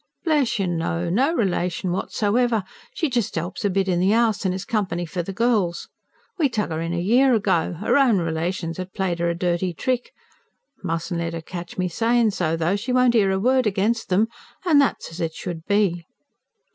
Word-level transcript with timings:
"Bless 0.23 0.57
you, 0.57 0.65
no 0.65 1.11
no 1.11 1.31
relation 1.35 1.91
whatsoever. 1.91 2.63
She 2.91 3.07
just 3.07 3.37
'elps 3.37 3.63
a 3.63 3.69
bit 3.69 3.87
in 3.87 3.99
the 3.99 4.15
'ouse, 4.15 4.47
an' 4.47 4.51
is 4.51 4.65
company 4.65 5.05
for 5.05 5.21
the 5.21 5.31
girls. 5.31 5.89
We 6.39 6.49
tuck 6.49 6.71
'er 6.71 6.81
in 6.81 6.91
a 6.91 6.97
year 6.99 7.35
ago 7.35 7.77
'er 7.83 7.97
own 7.99 8.17
relations 8.17 8.79
'ad 8.79 8.93
played 8.93 9.21
'er 9.21 9.29
a 9.29 9.35
dirty 9.37 9.75
trick. 9.75 10.11
Mustn't 10.83 11.19
let 11.19 11.35
'er 11.35 11.41
catch 11.41 11.77
me 11.77 11.87
sayin' 11.87 12.31
so, 12.31 12.57
though; 12.57 12.75
she 12.75 12.91
won't 12.91 13.13
'ear 13.13 13.29
a 13.29 13.37
word 13.37 13.67
against 13.67 14.11
'em, 14.11 14.27
and 14.65 14.81
that's 14.81 15.11
as 15.11 15.21
it 15.21 15.35
should 15.35 15.65
be." 15.67 16.07